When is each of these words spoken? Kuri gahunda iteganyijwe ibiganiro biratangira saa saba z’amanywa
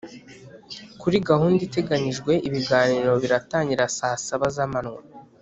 Kuri 1.01 1.17
gahunda 1.29 1.59
iteganyijwe 1.67 2.31
ibiganiro 2.47 3.11
biratangira 3.23 3.83
saa 3.97 4.17
saba 4.25 4.47
z’amanywa 4.55 5.01